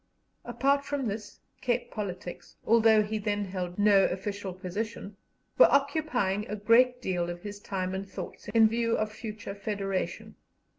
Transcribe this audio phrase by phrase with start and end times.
[0.45, 5.15] Apart from this, Cape politics, although he then held no official position,
[5.59, 10.33] were occupying a great deal of his time and thoughts in view of future Federation.